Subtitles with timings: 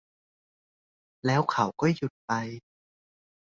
[1.25, 2.31] แล้วเขาก็หยุดไป